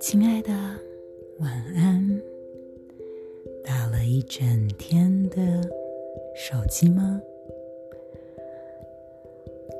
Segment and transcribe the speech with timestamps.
[0.00, 0.52] 亲爱的，
[1.38, 2.22] 晚安。
[3.64, 5.62] 打了一整天的
[6.34, 7.20] 手机吗？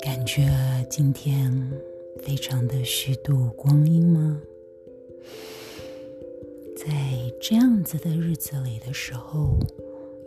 [0.01, 0.47] 感觉
[0.89, 1.51] 今天
[2.21, 4.41] 非常的虚度光阴吗？
[6.75, 6.85] 在
[7.41, 9.57] 这样子的日子里的时候，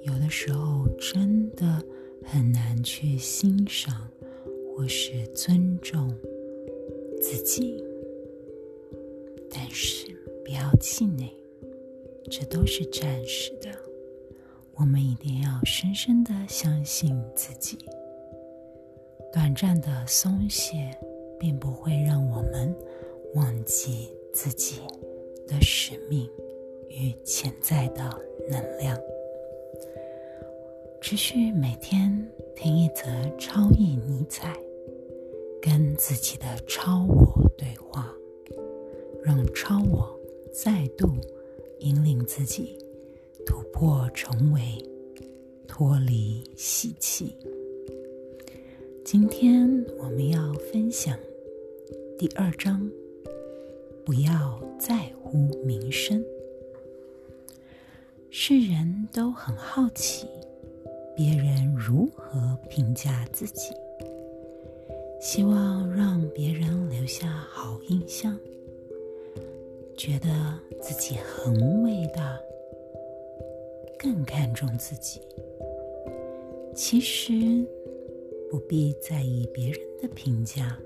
[0.03, 1.83] 有的时候真的
[2.25, 4.09] 很难去欣赏
[4.81, 6.09] 或是尊重
[7.21, 7.85] 自己。
[9.51, 10.07] 但是
[10.43, 11.29] 不要气馁，
[12.31, 13.69] 这都是暂时的。
[14.77, 17.77] 我们一定要深深的相信自己。
[19.31, 20.99] 短暂的松懈，
[21.39, 22.75] 并不会让我们
[23.35, 24.81] 忘记自己
[25.47, 26.27] 的使命
[26.89, 28.19] 与潜在的
[28.49, 28.99] 能量。
[31.03, 32.27] 持续每天
[32.57, 33.03] 听一则
[33.37, 34.57] 超意尼采，
[35.61, 38.13] 跟自己的超我对话。
[39.23, 40.19] 让超我
[40.53, 41.15] 再度
[41.81, 42.79] 引领自己
[43.45, 44.61] 突破重围，
[45.69, 47.37] 脱离习气。
[49.05, 49.69] 今天
[49.99, 51.17] 我们要分享
[52.19, 52.91] 第二章：
[54.05, 56.25] 不要在乎名声。
[58.31, 60.27] 世人都很好奇
[61.15, 63.75] 别人如何评价自己，
[65.21, 68.37] 希望让别人留下好印象。
[69.95, 70.29] 觉得
[70.81, 72.41] 自己很伟大，
[73.99, 75.21] 更看重自己。
[76.75, 77.33] 其实
[78.51, 80.79] 不必在意别人的评价，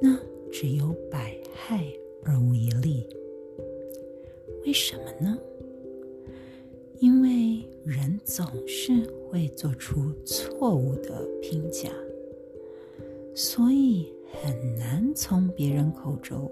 [0.00, 0.18] 那
[0.50, 1.86] 只有百害
[2.24, 3.06] 而无一利。
[4.66, 5.38] 为什么呢？
[6.98, 11.88] 因为人总是会做出错误的评价，
[13.34, 16.50] 所以很难从别人口中。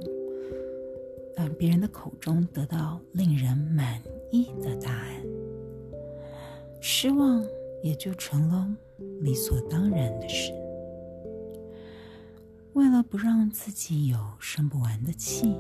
[1.37, 4.03] 让别人的口中得到令人满
[4.33, 5.25] 意的答案，
[6.81, 7.47] 失望
[7.81, 8.69] 也就成了
[9.21, 10.53] 理所当然的事。
[12.73, 15.55] 为了不让自己有生不完的气，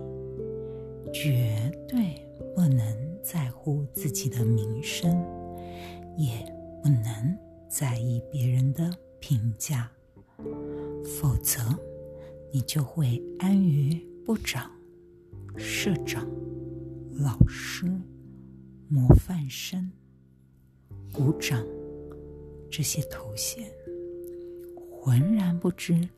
[1.12, 2.26] 绝对
[2.56, 2.84] 不能
[3.22, 5.08] 在乎自己的名声，
[6.16, 6.44] 也
[6.82, 7.38] 不能
[7.68, 8.90] 在意别人的
[9.20, 9.88] 评价，
[11.04, 11.60] 否则
[12.52, 13.94] 你就会安于
[14.24, 14.70] 部长。
[15.56, 16.24] 社长、
[17.18, 17.86] 老师、
[18.88, 19.90] 模范生、
[21.12, 21.66] 鼓掌，
[22.70, 23.68] 这些头衔，
[24.88, 26.08] 浑然不知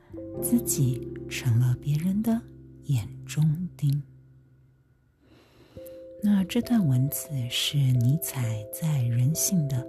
[0.42, 2.38] 自己成了别人的
[2.84, 4.02] 眼中钉。
[6.22, 9.88] 那这段文字是尼采在《人性的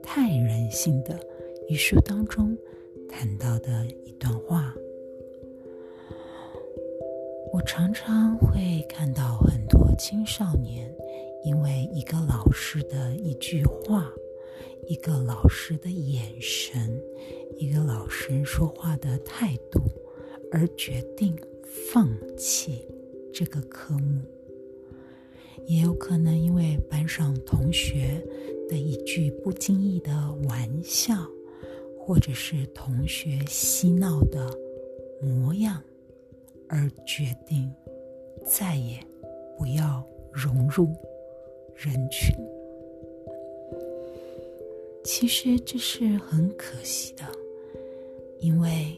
[0.00, 1.18] 太人性的》
[1.68, 2.56] 一书当中
[3.12, 4.74] 谈到的一段话。
[7.52, 10.92] 我常常会看到很多青少年，
[11.44, 14.10] 因为一个老师的一句话、
[14.88, 16.98] 一个老师的眼神、
[17.58, 19.80] 一个老师说话的态度，
[20.50, 22.08] 而决定放
[22.38, 22.88] 弃
[23.32, 24.22] 这个科目。
[25.66, 28.26] 也有可能因为班上同学
[28.68, 30.10] 的一句不经意的
[30.48, 31.14] 玩笑，
[32.04, 34.50] 或者是同学嬉闹的
[35.20, 35.82] 模样。
[36.74, 37.70] 而决定
[38.46, 38.98] 再也
[39.58, 40.02] 不要
[40.32, 40.88] 融入
[41.74, 42.34] 人群，
[45.04, 47.22] 其实这是很可惜的，
[48.40, 48.96] 因为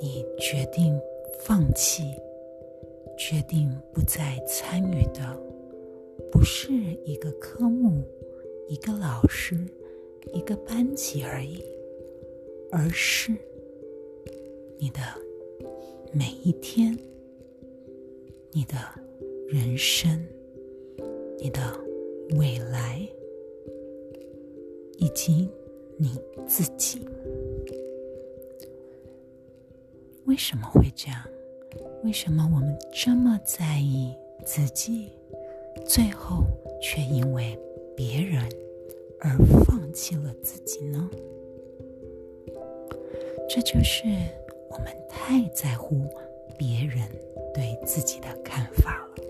[0.00, 0.98] 你决定
[1.44, 2.14] 放弃，
[3.18, 5.38] 决定不再参与的，
[6.30, 6.72] 不是
[7.04, 8.02] 一个科目、
[8.68, 9.54] 一个老师、
[10.32, 11.62] 一个班级而已，
[12.72, 13.32] 而是
[14.78, 15.00] 你的。
[16.14, 16.94] 每一天，
[18.50, 18.76] 你的
[19.48, 20.22] 人生、
[21.38, 21.58] 你的
[22.36, 23.00] 未来，
[24.98, 25.48] 以及
[25.96, 27.00] 你自己，
[30.26, 31.18] 为什么会这样？
[32.04, 34.14] 为什么我们这么在意
[34.44, 35.08] 自己，
[35.86, 36.44] 最后
[36.82, 37.58] 却因为
[37.96, 38.46] 别人
[39.18, 41.08] 而放弃了自己呢？
[43.54, 44.04] 这就是。
[44.70, 46.08] 我们太在乎
[46.56, 47.06] 别人
[47.52, 49.24] 对自己的看法了。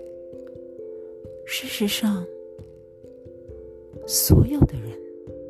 [1.45, 2.25] 事实上，
[4.07, 4.97] 所有的人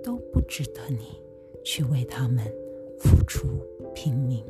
[0.03, 1.21] 都不值得你
[1.63, 2.43] 去为他们
[2.97, 3.47] 付出
[3.93, 4.43] 拼命。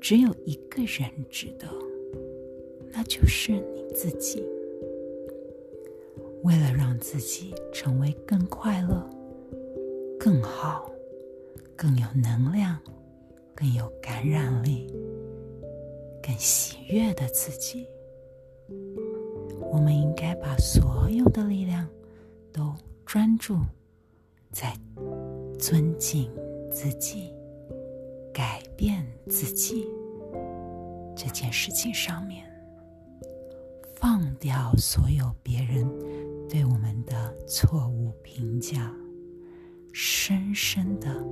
[0.00, 1.68] 只有一个人值得，
[2.90, 4.42] 那就是你自己。
[6.44, 9.06] 为了让自己成为更快乐、
[10.18, 10.90] 更好、
[11.76, 12.78] 更有能量。
[13.56, 14.92] 更有感染力、
[16.20, 17.86] 更喜悦的自己。
[19.70, 21.88] 我们应该把所有的力量
[22.52, 22.74] 都
[23.06, 23.56] 专注
[24.50, 24.76] 在
[25.56, 26.28] 尊敬
[26.68, 27.32] 自己、
[28.32, 29.86] 改变自己
[31.16, 32.44] 这件事情上面，
[33.94, 35.88] 放掉所有别人
[36.48, 38.92] 对我们的错误评价，
[39.96, 41.24] 深深的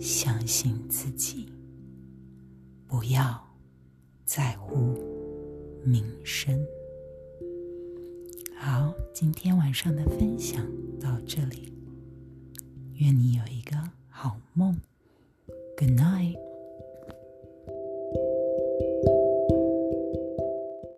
[0.00, 1.46] 相信自己，
[2.84, 3.40] 不要
[4.24, 4.98] 在乎
[5.84, 6.60] 名声。
[8.56, 10.66] 好，今天晚上的分享